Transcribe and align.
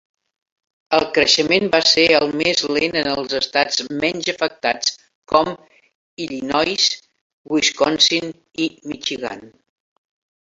El 0.97 1.03
creixement 1.15 1.67
va 1.73 1.79
ser 1.89 2.05
el 2.19 2.31
més 2.37 2.63
lent 2.77 2.95
en 3.01 3.09
els 3.11 3.35
estats 3.39 3.83
menys 4.05 4.31
afectats, 4.33 4.95
com 5.33 5.53
Illinois, 6.27 6.87
Wisconsin 7.57 8.33
i 8.67 8.71
Michigan. 8.93 9.45